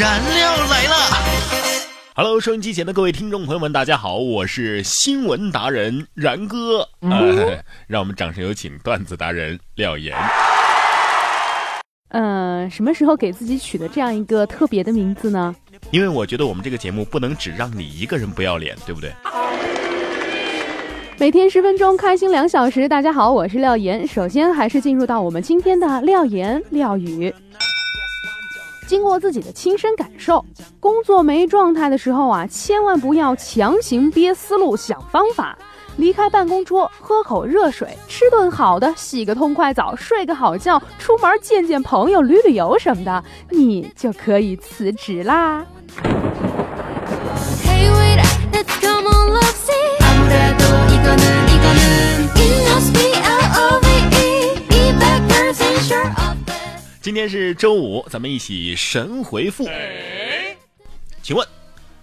[0.00, 0.94] 燃料来了
[2.14, 6.88] ！Hello，收音机前的各位听众朋友们，大家好，我是新闻达人然哥。
[7.00, 10.16] 呃，让我们掌声有请段子达人廖岩。
[12.12, 15.54] 嗯，什么时候给自己取的这样一个特别的名字呢？
[15.90, 19.12] 因为我觉得我们这个节目不能只让你一个人不要脸，对不对？
[21.18, 22.88] 每天十分钟，开心两小时。
[22.88, 24.08] 大家好，我是廖岩。
[24.08, 27.34] 首先还是进入到我们今天的廖岩廖语。
[28.90, 30.44] 经过自己的亲身感受，
[30.80, 35.56] 工作没状态的时候啊，千万不要强行憋思路想方法。
[35.96, 45.64] 离开办公桌，喝口热水，吃顿好的，洗个痛快澡，睡个好觉，出门见见朋友，旅旅游什么的，你就可以辞职啦。
[57.10, 59.68] 今天是周五，咱们一起神回复。
[61.20, 61.44] 请问，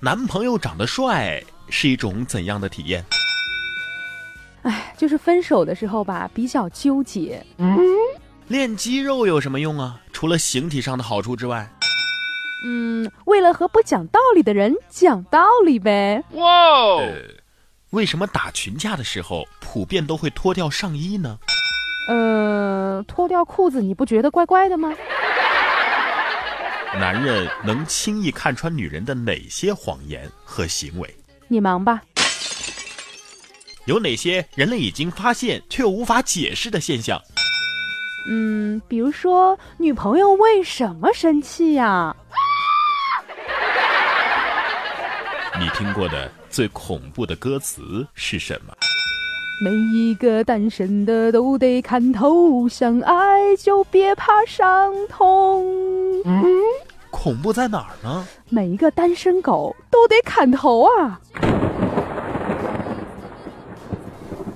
[0.00, 1.40] 男朋友长得帅
[1.70, 3.04] 是一种怎样的体验？
[4.62, 7.46] 哎，就是分手的时候吧，比较纠结。
[7.58, 7.78] 嗯
[8.48, 10.00] 练肌肉有什么用啊？
[10.12, 11.70] 除了形体上的好处之外，
[12.64, 16.24] 嗯，为了和不讲道理的人讲道理呗。
[16.32, 17.08] 哇哦，
[17.90, 21.38] 为什么打群架的时候普遍都会脱掉上衣呢？
[22.08, 24.92] 呃，脱掉裤子你不觉得怪怪的吗？
[26.98, 31.14] 男人能轻易看穿女人的哪些谎言和行为？
[31.48, 32.00] 你忙吧。
[33.84, 37.20] 有哪些人类已经发现却无法解释的现象？
[38.30, 42.14] 嗯，比如说女朋友为什么生气呀？
[45.60, 48.72] 你听过的最恐怖的歌词是什么？
[49.60, 56.22] 每一个单身的都得看透，相爱就别怕伤痛。
[56.24, 56.44] 嗯，
[57.10, 58.24] 恐怖在哪儿呢？
[58.48, 61.20] 每一个单身狗都得砍头啊！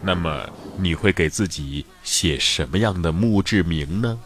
[0.00, 4.16] 那么你会给自己写什么样的墓志铭呢？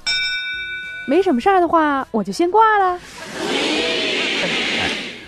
[1.08, 3.00] 没什么事儿的话，我就先挂了。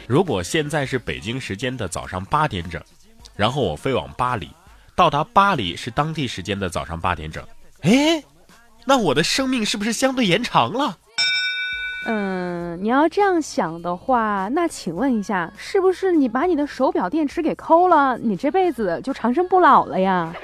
[0.07, 2.83] 如果现在是北京时间的早上八点整，
[3.35, 4.51] 然后我飞往巴黎。
[4.99, 7.41] 到达巴黎是当地时间的早上八点整，
[7.83, 8.21] 哎，
[8.85, 10.99] 那我的生命是不是相对延长了？
[12.07, 20.35] 嗯，你要这样想的话，那请问一下，是不是你把你的手表电池给抠了，你这辈子就长生不老了呀？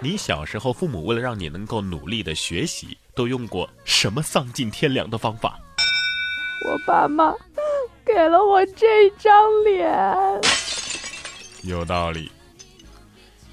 [0.00, 5.58] 你小时候父母为了让你能够努力的学习，都用过什么丧尽天良的方法？
[6.66, 7.34] 我爸妈
[8.06, 9.30] 给了我这张
[9.64, 10.57] 脸。
[11.68, 12.30] 有道理。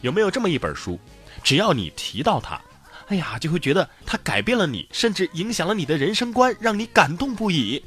[0.01, 0.97] 有没有这么一本书，
[1.43, 2.59] 只要你提到它，
[3.07, 7.83] 哎呀，就会觉得它改变了你，甚至影响了你的人生观，让你感动不已。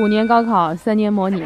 [0.00, 1.42] 五年高考，三年模拟。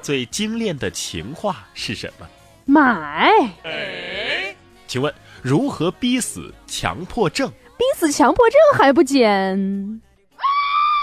[0.00, 2.26] 最精炼的情话是什么？
[2.64, 3.30] 买。
[4.86, 7.50] 请问如何逼死强迫症？
[7.76, 10.00] 逼死强迫症还不简？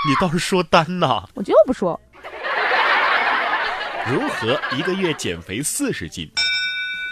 [0.08, 1.26] 你倒是说单呐！
[1.36, 2.00] 我就不说。
[4.10, 6.30] 如何一个月减肥四十斤？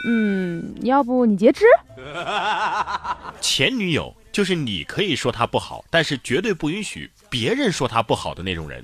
[0.05, 1.65] 嗯，要不你截肢？
[3.41, 8.83] 前女友就是你可以说她不好，但是绝对不允许别人说她不好的那种人。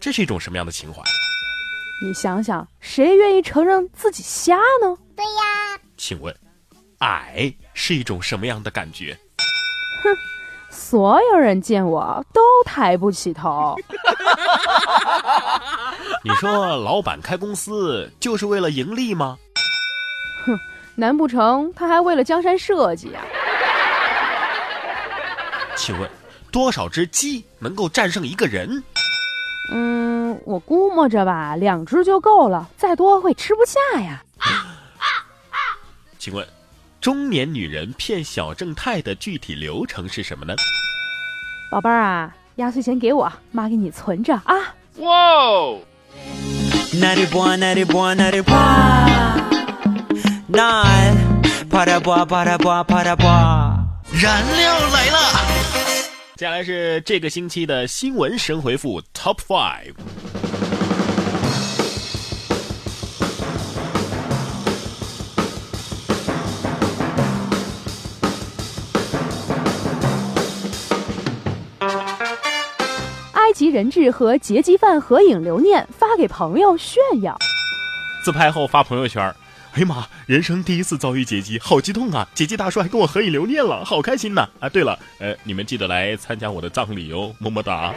[0.00, 1.00] 这是一种什么样的情怀？
[2.04, 4.96] 你想想，谁愿意承认自己瞎呢？
[5.16, 5.80] 对呀。
[5.96, 6.34] 请问，
[6.98, 9.16] 矮是一种什么样的感觉？
[10.02, 10.16] 哼，
[10.72, 13.76] 所有人见我都抬不起头。
[16.24, 19.36] 你说老板开公司就是为了盈利吗？
[20.46, 20.58] 哼，
[20.94, 23.22] 难不成他还为了江山社稷啊？
[25.76, 26.08] 请问，
[26.50, 28.82] 多少只鸡能够战胜一个人？
[29.72, 34.22] 嗯，我估摸着吧，两只就够了，再多会吃不下呀。
[36.18, 36.46] 请问，
[37.02, 40.54] 中年女人骗小正太的具体流程是什么呢？
[41.68, 44.54] 宝贝儿啊，压岁钱给我，妈给你存着啊。
[44.98, 45.76] 哇！
[47.00, 48.54] 那里波，那里波，那里波，
[50.46, 50.84] 那
[51.68, 53.26] 啪嗒波，啪嗒波，啪嗒波，
[54.22, 55.18] 燃料来了！
[56.36, 59.94] 接下来是这个星期的新闻神回复 Top Five。
[73.52, 77.36] 埃及人质和劫机犯合影留念，发给朋友炫耀。
[78.24, 79.22] 自拍后发朋友圈，
[79.74, 82.26] 哎呀妈，人生第一次遭遇劫机，好激动啊！
[82.32, 84.48] 劫机大叔还跟我合影留念了，好开心呐！
[84.58, 87.92] 啊，对了，呃，你们记得来参加我的葬礼哦，么么哒。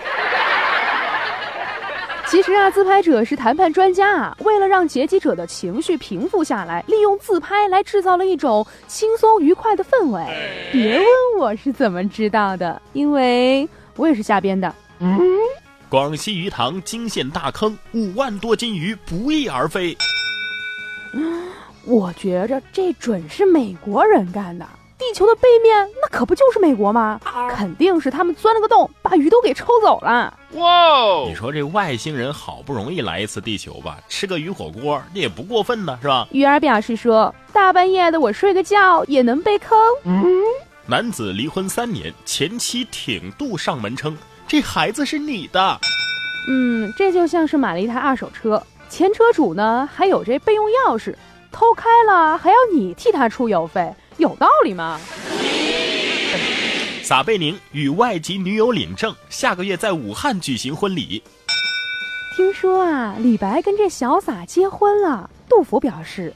[2.28, 4.36] 其实啊，自拍者是谈判专家啊。
[4.42, 10.22] 为了让劫机者的情绪平复下来，利用自拍来制造了一种轻松愉快的氛围。
[10.74, 11.08] 别问
[11.40, 13.66] 我是怎么知道的，因为
[13.96, 14.76] 我也是瞎编的。
[14.98, 15.20] 嗯，
[15.96, 19.96] 广西鱼塘惊现大坑，五万多斤鱼不翼而飞。
[21.86, 24.68] 我觉着这准是美国人干的。
[24.98, 27.18] 地球的背面那可不就是美国吗？
[27.50, 30.38] 肯定是他们钻了个洞，把鱼都给抽走了。
[30.56, 31.30] 哇！
[31.30, 36.28] 你说这外星人好不容易来一次地球吧，吃个鱼火锅，这也不过分呢，是吧？
[36.32, 40.26] 鱼儿表示说：“大半夜的我睡个觉也能被坑。”嗯
[40.88, 44.16] 男子离婚三年，前妻挺肚上门称
[44.48, 45.80] ：“这孩子是你的。”
[46.48, 51.16] 嗯，这就像是买了一台二手车，前车主呢还有这备用钥匙，
[51.52, 53.94] 偷开了还要你替他出油费。
[54.18, 55.00] 有道理吗？
[57.04, 61.22] 撒贝宁与外籍女友领证，下个月在武汉举行婚礼。
[62.36, 65.30] 听说啊，李白跟这小撒结婚了。
[65.50, 66.34] 杜甫表示，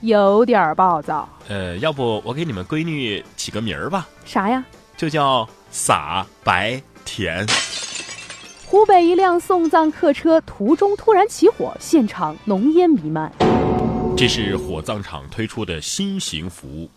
[0.00, 1.28] 有点暴躁。
[1.48, 4.06] 呃，要不我给你们闺女起个名儿吧？
[4.24, 4.64] 啥呀？
[4.96, 7.46] 就叫撒白甜。
[8.66, 13.32] 湖北一辆送葬客车途中突然起火，现场浓烟弥漫。
[14.16, 16.90] 这是火葬场推出的新型服务。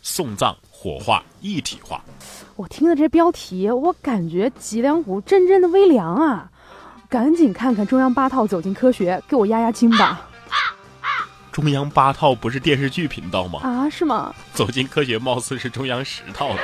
[0.00, 2.02] 送葬火化一体化，
[2.56, 6.48] 我听了这标题，我感觉脊梁骨阵阵的微凉啊！
[7.10, 10.28] 赶紧看看中央八套《走进科学》，给我压压惊吧。
[11.52, 13.60] 中央八套不是电视剧频道吗？
[13.62, 14.34] 啊，是吗？
[14.54, 16.60] 走进科学貌似是中央十套的。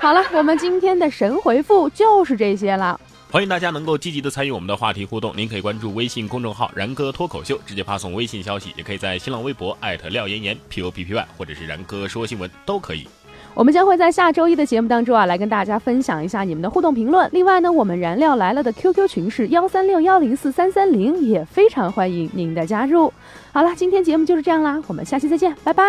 [0.00, 2.98] 好了，我们今天的神回复就是这些了。
[3.30, 13.06] 欢迎大家能够积极的参与我们的话题互动，您可以关注微信公众号“然哥脱口秀”，直接发送微信消息，也可以在新浪微博艾特廖妍妍 P O P P Y，或者是然哥说新闻都可以。
[13.54, 17.28] 我们将会在下周一的节目当中啊，来跟大家分享一下你们的互动评论。
[17.32, 23.12] 另外呢，我们燃料来了的 QQ 群是幺三六幺零四三三零，也非常欢迎您的加入。
[23.52, 25.84] 好了，今天节目就是这样啦，我们下期再见，拜拜。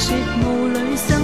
[0.00, 1.19] 说雾里。